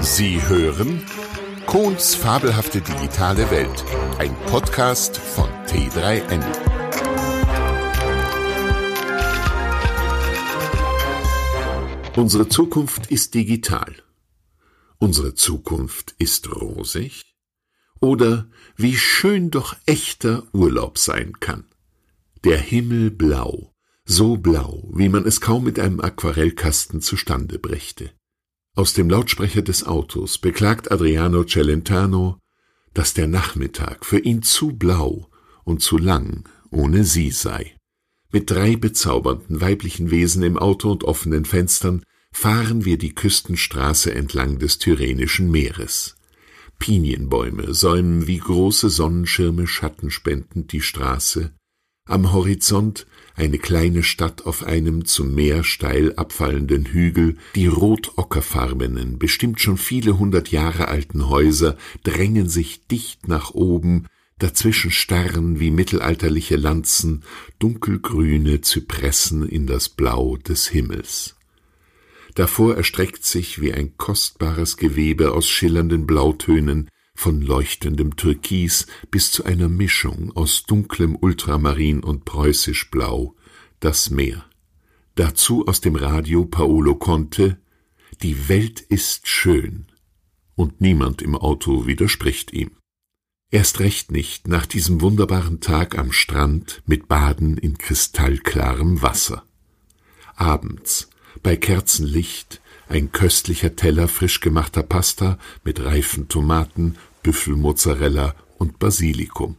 [0.00, 1.02] Sie hören
[1.66, 3.84] Kohns fabelhafte digitale Welt,
[4.18, 6.44] ein Podcast von T3N.
[12.16, 13.94] Unsere Zukunft ist digital.
[14.98, 17.36] Unsere Zukunft ist rosig?
[18.00, 21.64] Oder wie schön doch echter Urlaub sein kann.
[22.44, 23.74] Der Himmel blau,
[24.04, 28.12] so blau, wie man es kaum mit einem Aquarellkasten zustande brächte.
[28.78, 32.38] Aus dem Lautsprecher des Autos beklagt Adriano Celentano,
[32.94, 35.28] dass der Nachmittag für ihn zu blau
[35.64, 37.74] und zu lang ohne sie sei.
[38.30, 44.60] Mit drei bezaubernden weiblichen Wesen im Auto und offenen Fenstern fahren wir die Küstenstraße entlang
[44.60, 46.14] des Tyrrhenischen Meeres.
[46.78, 51.52] Pinienbäume säumen wie große Sonnenschirme schattenspendend die Straße,
[52.08, 59.60] am Horizont eine kleine Stadt auf einem zum Meer steil abfallenden Hügel, die rot-ockerfarbenen, bestimmt
[59.60, 64.06] schon viele hundert Jahre alten Häuser drängen sich dicht nach oben,
[64.38, 67.22] dazwischen starren wie mittelalterliche Lanzen
[67.60, 71.36] dunkelgrüne Zypressen in das Blau des Himmels.
[72.34, 76.88] Davor erstreckt sich wie ein kostbares Gewebe aus schillernden Blautönen
[77.18, 83.34] von leuchtendem Türkis bis zu einer Mischung aus dunklem Ultramarin und preußisch Blau,
[83.80, 84.44] das Meer.
[85.16, 87.58] Dazu aus dem Radio Paolo Conte
[88.22, 89.86] Die Welt ist schön.
[90.54, 92.70] Und niemand im Auto widerspricht ihm.
[93.50, 99.42] Erst recht nicht nach diesem wunderbaren Tag am Strand mit Baden in kristallklarem Wasser.
[100.36, 101.10] Abends,
[101.42, 109.56] bei Kerzenlicht, ein köstlicher Teller frisch gemachter Pasta mit reifen Tomaten, Büffelmozzarella und Basilikum.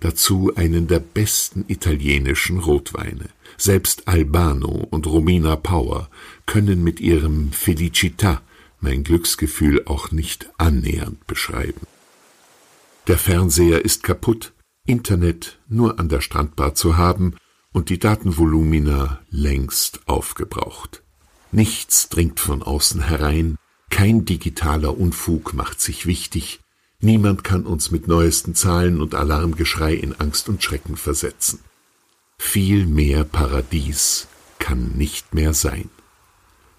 [0.00, 3.28] Dazu einen der besten italienischen Rotweine.
[3.56, 6.10] Selbst Albano und Romina Power
[6.44, 8.40] können mit ihrem Felicità
[8.80, 11.86] mein Glücksgefühl auch nicht annähernd beschreiben.
[13.06, 14.52] Der Fernseher ist kaputt,
[14.84, 17.36] Internet nur an der Strandbar zu haben
[17.72, 21.02] und die Datenvolumina längst aufgebraucht.
[21.52, 23.56] Nichts dringt von außen herein,
[23.90, 26.60] kein digitaler Unfug macht sich wichtig,
[27.04, 31.58] Niemand kann uns mit neuesten Zahlen und Alarmgeschrei in Angst und Schrecken versetzen.
[32.38, 34.28] Viel mehr Paradies
[34.60, 35.90] kann nicht mehr sein.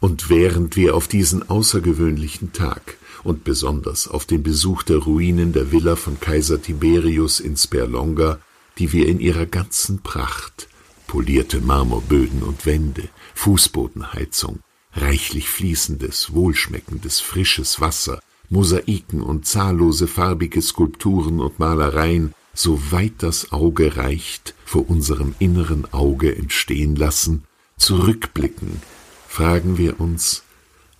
[0.00, 5.70] Und während wir auf diesen außergewöhnlichen Tag und besonders auf den Besuch der Ruinen der
[5.70, 8.40] Villa von Kaiser Tiberius in Sperlonga,
[8.78, 10.68] die wir in ihrer ganzen Pracht,
[11.06, 14.60] polierte Marmorböden und Wände, Fußbodenheizung,
[14.94, 23.96] reichlich fließendes, wohlschmeckendes, frisches Wasser, Mosaiken und zahllose farbige Skulpturen und Malereien, soweit das Auge
[23.96, 27.44] reicht, vor unserem inneren Auge entstehen lassen,
[27.76, 28.80] zurückblicken,
[29.28, 30.44] fragen wir uns,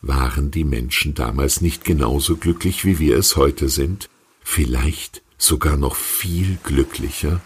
[0.02, 4.08] waren die Menschen damals nicht genauso glücklich, wie wir es heute sind?
[4.42, 7.40] Vielleicht sogar noch viel glücklicher?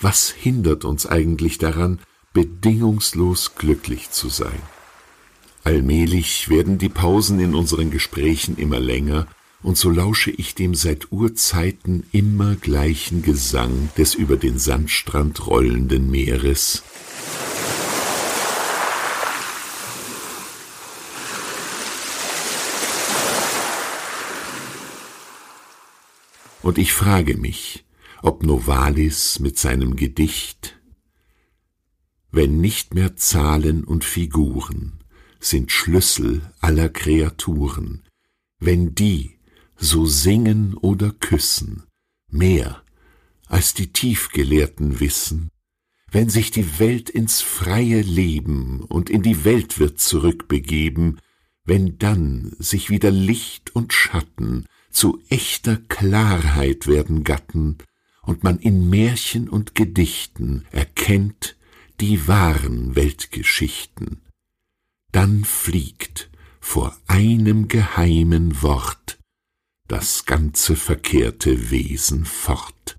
[0.00, 2.00] Was hindert uns eigentlich daran,
[2.32, 4.60] bedingungslos glücklich zu sein?
[5.62, 9.26] Allmählich werden die Pausen in unseren Gesprächen immer länger,
[9.62, 16.10] und so lausche ich dem seit Urzeiten immer gleichen Gesang des über den Sandstrand rollenden
[16.10, 16.82] Meeres.
[26.62, 27.84] Und ich frage mich,
[28.22, 30.80] ob Novalis mit seinem Gedicht
[32.32, 34.99] Wenn nicht mehr Zahlen und Figuren
[35.40, 38.02] sind Schlüssel aller Kreaturen,
[38.58, 39.38] wenn die
[39.76, 41.84] so singen oder küssen,
[42.28, 42.82] mehr
[43.46, 45.48] als die Tiefgelehrten wissen,
[46.12, 51.20] wenn sich die Welt ins freie Leben und in die Welt wird zurückbegeben,
[51.64, 57.78] wenn dann sich wieder Licht und Schatten zu echter Klarheit werden gatten
[58.22, 61.56] und man in Märchen und Gedichten erkennt
[62.00, 64.20] die wahren Weltgeschichten
[65.12, 69.18] dann fliegt vor einem geheimen Wort
[69.88, 72.96] das ganze verkehrte Wesen fort.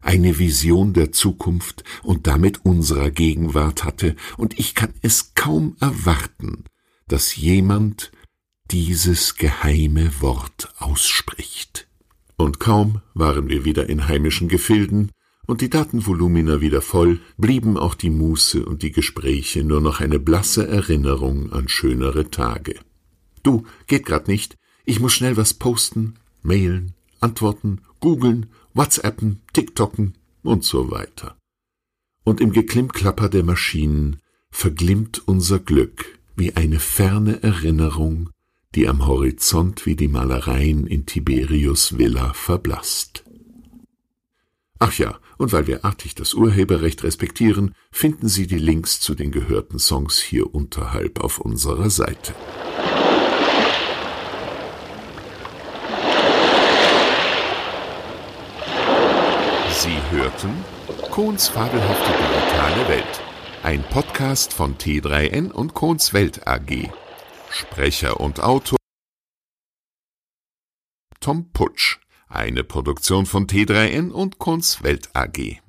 [0.00, 6.64] Eine Vision der Zukunft und damit unserer Gegenwart hatte, und ich kann es kaum erwarten,
[7.08, 8.12] dass jemand
[8.70, 11.88] dieses geheime Wort ausspricht.
[12.36, 15.10] Und kaum waren wir wieder in heimischen Gefilden,
[15.46, 20.18] und die Datenvolumina wieder voll, blieben auch die Muße und die Gespräche nur noch eine
[20.18, 22.74] blasse Erinnerung an schönere Tage.
[23.42, 24.56] Du, geht grad nicht.
[24.84, 31.36] Ich muss schnell was posten, mailen, antworten, googeln, whatsappen, tiktoken und so weiter.
[32.24, 34.18] Und im Geklimmklapper der Maschinen
[34.50, 38.30] verglimmt unser Glück wie eine ferne Erinnerung,
[38.74, 43.25] die am Horizont wie die Malereien in Tiberius Villa verblasst.
[44.78, 49.30] Ach ja, und weil wir artig das Urheberrecht respektieren, finden Sie die Links zu den
[49.30, 52.34] gehörten Songs hier unterhalb auf unserer Seite.
[59.70, 60.64] Sie hörten
[61.10, 63.20] Kohns fabelhafte digitale Welt,
[63.62, 66.90] ein Podcast von T3N und Kohns Welt AG.
[67.50, 68.76] Sprecher und Autor
[71.20, 75.60] Tom Putsch, eine Produktion von T3N und Kohns Welt AG.